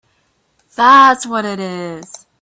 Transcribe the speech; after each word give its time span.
That’s 0.77 1.27
what 1.27 1.45
it 1.45 1.59
is! 1.59 2.25